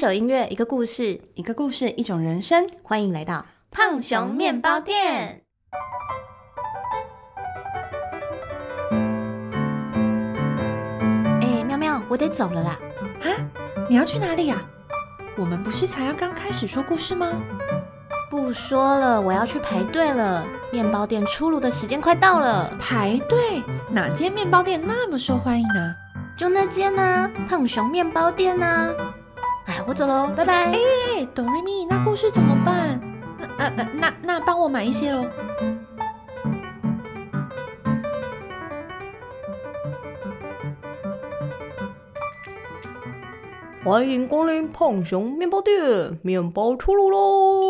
[0.00, 2.66] 首音乐，一个故事，一个故事，一种人生。
[2.82, 5.42] 欢迎来到胖熊面包店。
[11.42, 12.78] 哎，喵喵，我得走了啦！
[13.20, 13.28] 啊，
[13.90, 14.62] 你要去哪里呀？
[15.36, 17.30] 我们不是才要刚开始说故事吗？
[18.30, 20.46] 不说了，我要去排队了。
[20.72, 23.62] 面包店出炉的时间快到了，排队？
[23.90, 25.94] 哪间面包店那么受欢迎呢？
[26.38, 28.94] 就那间呢，胖熊面包店呢。
[29.70, 30.64] 哎，我走喽，拜拜。
[30.64, 33.00] 哎，哆瑞咪，那故事怎么办？
[33.38, 35.24] 那呃呃，那那帮我买一些喽。
[43.84, 47.60] 欢迎光临胖熊面包店，面包出炉喽！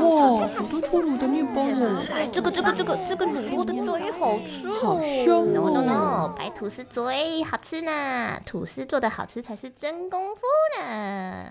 [0.00, 2.02] 哇，好多出炉的面包哦！
[2.12, 10.42] 哎，这个这个这个这个乳酪的最好吃，好香哦！No No No，白吐司最好吃呢，吐司做的好吃才是真功夫
[10.78, 11.46] 呢。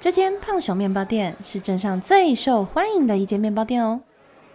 [0.00, 4.00] 这间胖熊面包店是镇上最受欢迎的一间面包店哦。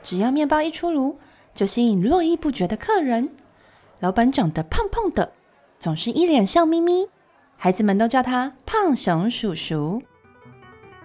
[0.02, 1.18] 只要面包一出炉，
[1.54, 3.30] 就吸引络绎不绝的客人。
[4.00, 5.34] 老板长得胖胖的，
[5.80, 7.10] 总是一脸笑眯眯，
[7.58, 10.02] 孩子们都叫他胖熊叔叔。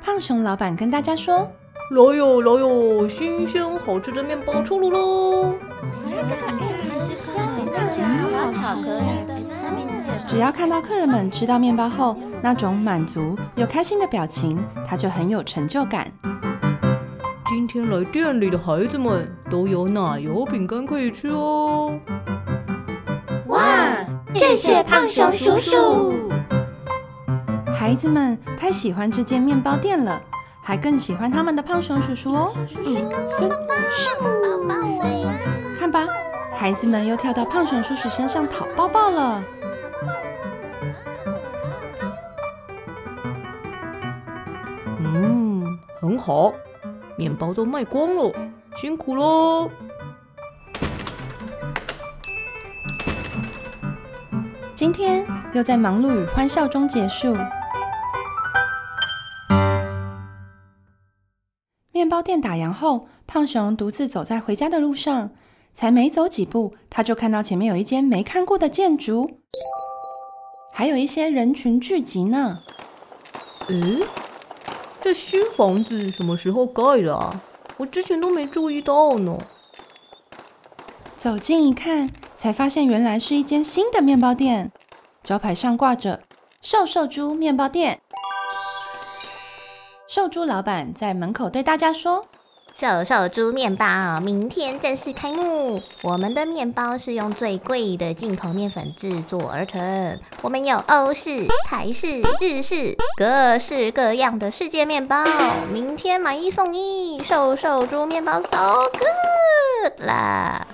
[0.03, 1.51] 胖熊老板跟大家说
[1.91, 5.55] ：“来哟来哟，新鲜好吃的面包出炉喽！
[10.27, 16.11] 只要看到客人们吃到面包后那种满足又开心的表情，他就很有成就感。
[17.47, 21.99] 今天来店里的孩子们都有奶油饼干可以吃哦！
[23.47, 23.63] 哇，
[24.35, 26.31] 谢谢胖熊叔叔！
[27.79, 30.21] 孩子们太喜欢这间面包店了，
[30.61, 32.53] 还更喜欢他们的胖熊叔叔哦。
[35.79, 36.05] 看吧，
[36.57, 39.45] 孩子们又跳到胖熊叔叔身上讨抱抱了。
[44.99, 46.53] 嗯，很好，
[47.17, 48.33] 面包都卖光了，
[48.77, 49.71] 辛苦喽！
[54.75, 57.37] 今天又在忙碌与欢笑中结束。
[61.99, 65.33] 面包店打烊后，胖熊独自走在回家的路上，
[65.75, 69.29] 才没走几步，他就看到前面有一间没看过的建筑，
[70.73, 72.61] 还有一些人群聚集呢。
[73.67, 74.01] 嗯，
[75.01, 77.43] 这新房子什么时候盖的啊？
[77.79, 79.37] 我之前都没注意到呢。
[81.17, 84.71] 走近一看，才发现原来是一间新的面包店，
[85.25, 86.21] 招牌上挂着
[86.63, 88.01] “瘦瘦猪面包店”。
[90.09, 92.25] 瘦猪老板在门口对大家说
[92.75, 95.83] ：“瘦瘦猪面包明天正式开幕。
[96.01, 100.19] 我们的面包是用最贵的进口面粉制作而成。
[100.41, 105.23] 我们有欧式、台式、日式，各式各样的世界面包。
[105.71, 110.67] 明天买一送一，瘦瘦猪面包 so good 啦！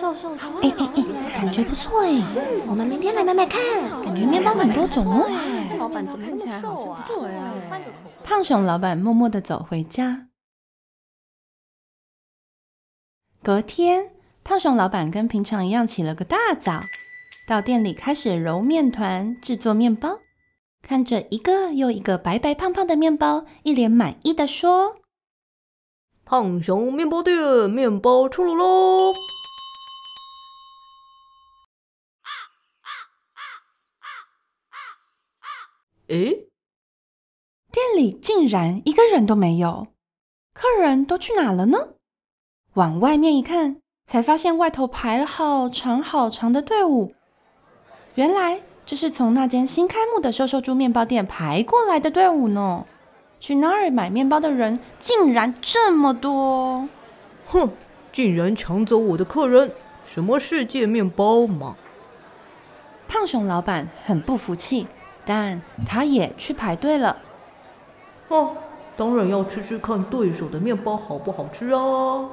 [0.00, 2.20] 瘦瘦猪，哎哎哎，感觉不错哎。
[2.66, 3.60] 我们明天来买买看，
[4.04, 5.30] 感觉面包很多种哦。
[5.68, 7.04] 这老板怎么那么瘦啊？
[7.06, 10.28] 对啊，换个口味。”胖熊老板默默的走回家。
[13.42, 14.12] 隔天，
[14.44, 16.80] 胖熊老板跟平常一样起了个大早，
[17.48, 20.18] 到店里开始揉面团、制作面包。
[20.80, 24.96] 看着一个又一个白白胖胖的面包，一脸满意的说
[26.24, 29.12] ：“胖熊面包店面包出炉喽！”
[36.12, 36.46] 诶，
[37.72, 39.86] 店里竟然一个人都没有，
[40.52, 41.94] 客人都去哪了呢？
[42.74, 47.14] 往外面一看，才发现外头排了好长好长的队伍。
[48.16, 52.84] 原来这是从那间新开幕的瘦瘦猪面包店排过来的队伍呢。
[53.40, 56.90] 去那儿买面包的人竟然这么多！
[57.46, 57.70] 哼，
[58.12, 59.72] 竟然抢走我的客人！
[60.06, 61.78] 什么世界面包嘛！
[63.08, 64.86] 胖熊老板很不服气，
[65.24, 67.16] 但他也去排队了。
[68.28, 68.56] 哦，
[68.96, 72.28] 当然要吃吃看对手的面包好不好吃啊！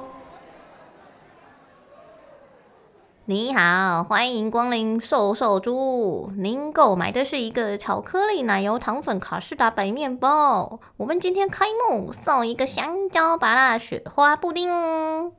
[3.26, 6.32] 你好，欢迎光临瘦瘦猪。
[6.36, 10.80] 您购买的是一个巧克力奶油糖粉卡士达白面包。
[10.96, 15.32] 我们今天开幕送一个香蕉芭乐雪花布丁哦。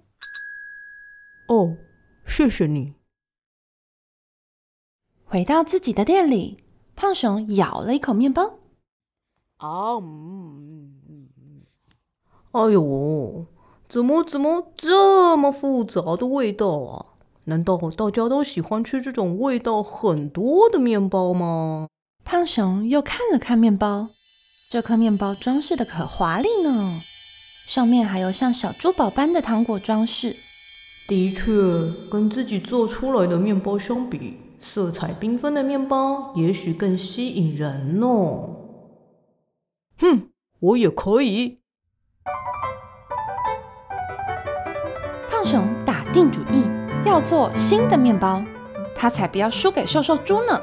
[1.50, 1.76] 哦，
[2.26, 2.94] 谢谢你。
[5.26, 6.64] 回到自己的店里，
[7.02, 8.60] 胖熊咬了一口面包。
[9.58, 10.92] 啊，嗯，
[12.52, 13.48] 哎呦，
[13.90, 17.18] 怎么怎么这么复杂的味道啊？
[17.46, 21.88] 难道大家都喜欢吃这种味道很多的面包吗？
[22.24, 24.10] 胖熊又看了看面包，
[24.70, 27.02] 这颗面包装饰的可华丽呢，
[27.66, 30.36] 上面还有像小珠宝般的糖果装饰。
[31.08, 31.52] 的确，
[32.12, 38.58] 跟自己做出来的面包相比，色彩缤纷的面包也许更吸引人哦。
[40.00, 40.30] 哼，
[40.60, 41.60] 我也可以。
[45.30, 46.64] 胖熊打定主意
[47.06, 48.44] 要做新的面包，
[48.96, 50.62] 他才不要输给瘦瘦猪呢。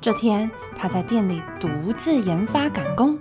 [0.00, 3.18] 这天，他在店里独自研发赶工。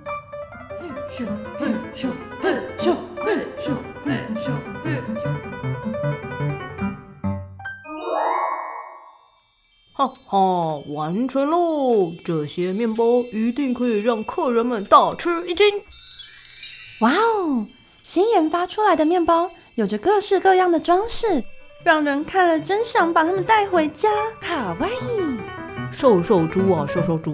[0.80, 1.26] 嘿咻
[1.58, 2.10] 嘿咻
[2.42, 3.74] 嘿咻嘿咻
[4.04, 4.52] 嘿咻
[4.84, 5.24] 嘿咻。
[10.06, 12.12] 哈哈，完成喽！
[12.26, 15.66] 这些面包一定可以让客人们大吃一惊。
[17.02, 17.66] 哇哦，
[18.04, 21.42] 新研发出来的面包有着各式各样的装饰，
[21.86, 24.10] 让人看了真想把它们带回家。
[24.42, 25.96] 卡哇伊！
[25.96, 27.34] 瘦瘦猪啊，瘦瘦猪，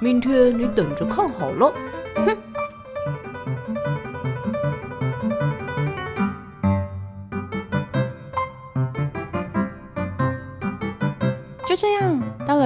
[0.00, 1.72] 明天你等着看好了。
[2.14, 2.36] 哼。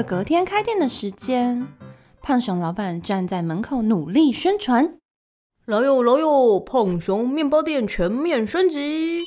[0.00, 1.68] 了隔天开店的时间，
[2.22, 4.94] 胖熊老板站在门口努力宣传
[5.66, 9.18] ：“来哟来哟，胖熊面包店全面升级，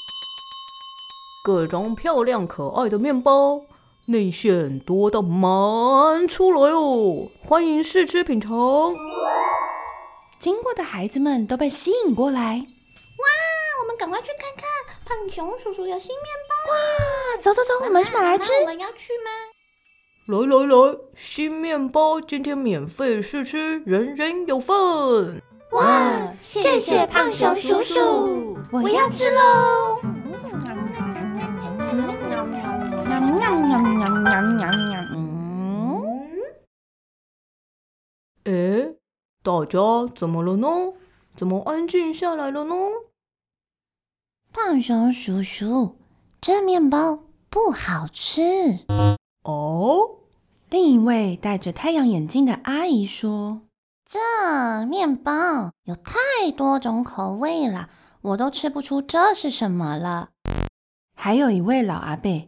[1.45, 3.59] 各种漂亮可爱的面包，
[4.07, 7.27] 内馅多到满出来哦！
[7.45, 8.95] 欢迎试吃品尝。”
[10.41, 12.41] 经过的孩子们都被吸引过来。
[12.41, 13.25] 哇，
[13.83, 14.65] 我们赶快去看看，
[15.05, 17.41] 胖熊叔叔有新面包哇！
[17.43, 18.51] 走走走，我们去买来吃。
[18.61, 19.52] 我们要去吗？
[20.25, 25.41] 来来来，新面包今天免费试吃，人人有份！
[25.71, 29.99] 哇，谢谢胖熊叔叔，我要吃喽！
[38.45, 38.95] 哎，
[39.43, 39.77] 大家
[40.15, 40.67] 怎么了呢？
[41.35, 42.75] 怎么安静下来了呢？
[44.53, 45.97] 胖熊叔叔，
[46.39, 48.41] 这面包不好吃。
[49.43, 50.19] 哦，
[50.69, 53.63] 另一位戴着太阳眼镜的阿姨说
[54.07, 57.89] ：“这面包有太多种口味了，
[58.21, 60.29] 我都吃不出这是什么了。”
[61.13, 62.47] 还有一位老阿伯：“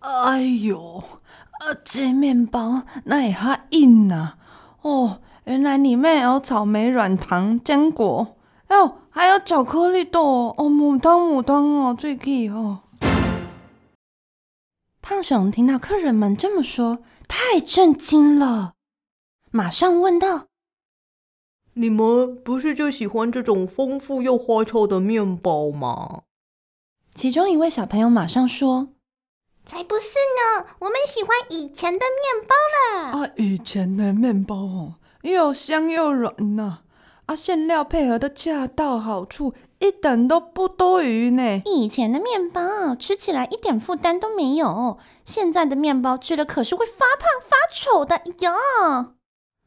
[0.00, 4.34] 哎呦，啊，这面包那也哈硬呐！
[4.82, 8.36] 哦，原来里面有草莓、软糖、坚果，
[8.68, 12.80] 哦，还有巧克力豆哦，母汤母汤哦，最气哦。”
[15.08, 18.74] 胖熊听到客人们这么说，太震惊了，
[19.50, 20.48] 马上问道
[21.72, 26.24] ：“你们不是就喜欢这种丰富又花俏的面包吗？”
[27.16, 28.88] 其中一位小朋友马上说
[29.64, 33.18] ：“才不是呢，我们喜欢以前的面包了。
[33.18, 36.80] 啊，以前的面包哦，又香又软呐，
[37.24, 41.62] 啊，馅料配合的恰到好处。”一点都不多余呢！
[41.64, 49.14] 以前的面包吃起来一点负担都没有，现在的面包吃了可是会发胖发丑的哟！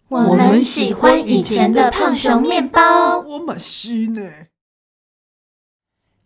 [0.10, 3.20] 我们喜欢以前的胖熊面包。
[3.20, 4.30] 我蛮喜呢。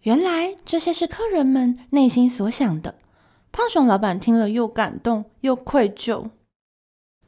[0.02, 2.96] 原来这些是客人们内心所想的。
[3.52, 6.32] 胖熊老板听了又感动又愧疚。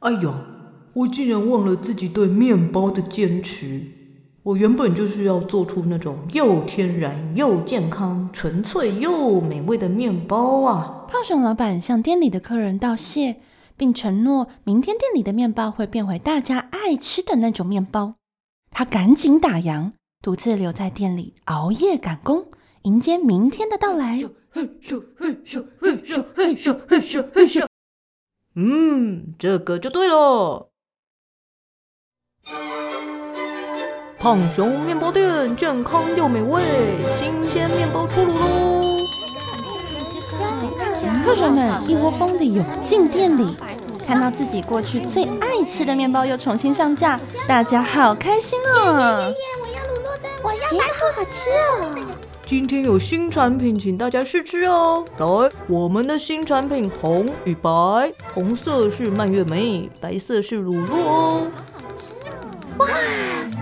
[0.00, 0.44] 哎呀，
[0.92, 3.97] 我竟然忘了自己对面包的坚持。
[4.48, 11.04] 我原本就是要做出那种又天然又健康、纯粹又美味的面包啊！
[11.06, 13.36] 胖熊老板向店里的客人道谢，
[13.76, 18.14] 并承诺明天店里的面包会变回大家爱吃的那种面包。
[18.70, 22.46] 他赶紧打烊，独自留在店里熬夜赶工，
[22.84, 24.18] 迎接明天的到来。
[28.54, 30.70] 嗯，这个就对了。
[34.28, 36.62] 胖熊面包店，健康又美味，
[37.18, 38.82] 新鲜面包出炉喽！
[41.24, 43.56] 客人们一窝蜂的涌进店里，
[44.06, 48.84] 看到自己过去最爱吃的面包又重新上架，大家好开心哦！
[48.84, 51.48] 我要卤肉的，我要白好好吃
[51.80, 52.14] 哦！
[52.46, 55.02] 今天有新产品，请大家试吃哦！
[55.16, 57.70] 来，我们的新产品红与白，
[58.34, 61.46] 红色是蔓越莓，白色是乳酪哦。
[62.78, 62.86] 哇，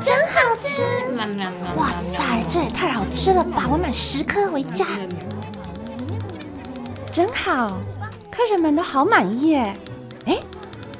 [0.02, 0.82] 真好吃！
[1.76, 3.66] 哇塞，这也太好吃了吧！
[3.70, 4.86] 我买十颗回家。
[7.10, 7.66] 真好，
[8.30, 9.74] 客人们都好满意耶！
[10.26, 10.38] 哎，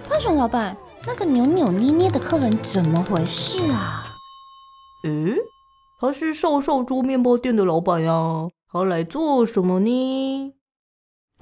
[0.09, 4.03] 胖熊老板，那个扭扭捏捏的客人怎么回事啊？
[5.05, 5.37] 嗯，
[6.01, 10.55] 他是瘦瘦猪面包店的老板呀，他来做什么呢？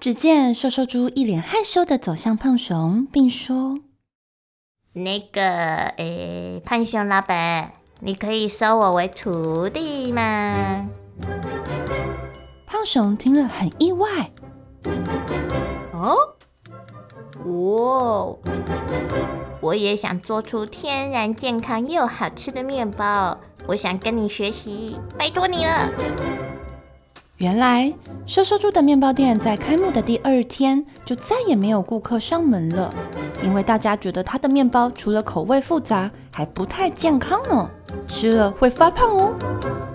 [0.00, 3.78] 只见瘦瘦猪一脸害羞的走向胖熊，并说
[4.94, 5.42] ：“那个，
[5.96, 10.88] 诶，胖熊老板，你可以收我为徒弟吗？”
[12.64, 14.30] 胖熊听了很意外。
[15.92, 16.16] 哦，
[17.44, 18.38] 我
[19.60, 25.90] 我也想做出天然、健康又好吃的面包，我想跟你学习，拜托你了。
[27.44, 27.92] 原来
[28.26, 32.90] 瘦瘦猪的面包店在开幕的第二天就再也没有顾客上门了，
[33.42, 37.70] 因为大家觉得他的面包除了口味复杂，还不太健康呢，
[38.08, 39.34] 吃了会发胖哦。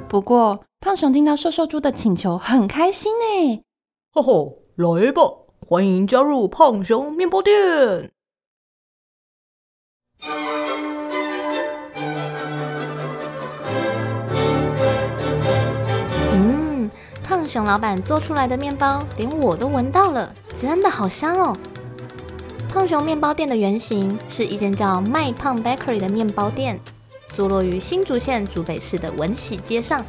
[0.08, 3.64] 不过胖熊听到瘦瘦猪的请求，很开心呢。
[4.12, 5.24] 吼吼，来吧，
[5.68, 8.12] 欢迎加入胖熊面包店。
[17.50, 21.52] 熊老板做出来的面包，连我都闻到了，真的好香哦！
[22.72, 26.80] 胖熊面包店的原型是一间叫麦胖 Bakery 的面包店，
[27.30, 30.06] 坐落于新竹县竹北市的文喜街上。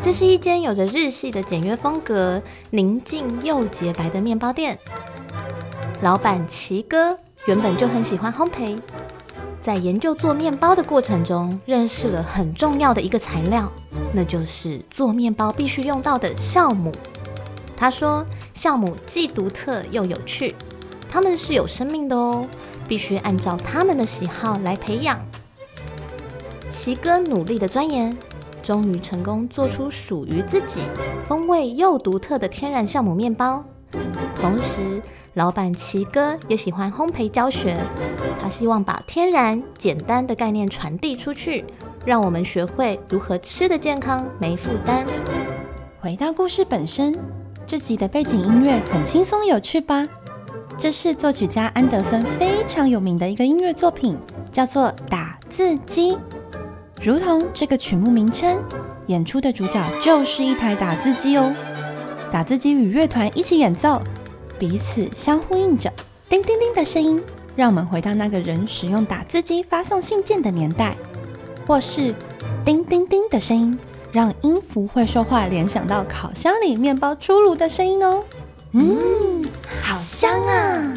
[0.00, 4.78] 这是一间有着日系的简约风格、宁静又洁白的面包店。
[6.00, 8.78] 老板奇哥原本就很喜欢烘焙。
[9.62, 13.70] 在研究做面包的过程中，认识了很重要的一个材料，
[14.14, 16.90] 那就是做面包必须用到的酵母。
[17.76, 18.24] 他说，
[18.54, 20.54] 酵母既独特又有趣，
[21.10, 22.42] 它们是有生命的哦，
[22.88, 25.18] 必须按照它们的喜好来培养。
[26.70, 28.16] 奇哥努力的钻研，
[28.62, 30.80] 终于成功做出属于自己
[31.28, 33.62] 风味又独特的天然酵母面包，
[34.34, 35.02] 同时。
[35.34, 37.76] 老板奇哥也喜欢烘焙教学，
[38.42, 41.64] 他希望把天然简单的概念传递出去，
[42.04, 45.06] 让我们学会如何吃的健康没负担。
[46.00, 47.14] 回到故事本身，
[47.64, 50.02] 这集的背景音乐很轻松有趣吧？
[50.76, 54.16] 这是作曲家安德森非常有名的一个音乐作品，
[54.50, 56.12] 叫做《打字机》。
[57.00, 58.58] 如同这个曲目名称，
[59.06, 61.54] 演出的主角就是一台打字机哦。
[62.32, 64.00] 打字机与乐团一起演奏。
[64.60, 65.90] 彼此相呼应着，
[66.28, 67.18] 叮叮叮的声音，
[67.56, 70.92] 让我们回到那个人使用打字机发送信件的年代；
[71.66, 72.14] 或是
[72.62, 73.80] 叮叮叮的声音，
[74.12, 78.22] 让音符会说话联想到烤箱里面包出炉的声音哦。
[78.74, 79.42] 嗯，
[79.82, 80.94] 好香啊！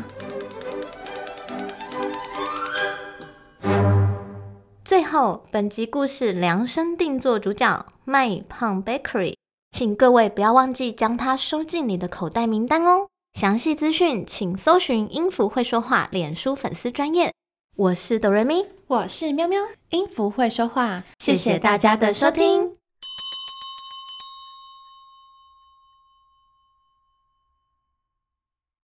[4.84, 9.36] 最后，本集故事量身定做主角麦胖 Bakery，
[9.72, 13.08] 请各位不要忘记将它收进你的口袋名单哦。
[13.34, 17.34] 详细资讯请搜寻“音符会说话”脸书粉丝专业。
[17.76, 19.60] 我是哆瑞咪，我是喵喵，
[19.90, 21.04] 音符会说话。
[21.18, 22.78] 谢谢大家的收听。